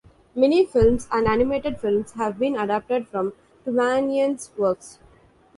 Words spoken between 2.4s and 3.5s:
adapted from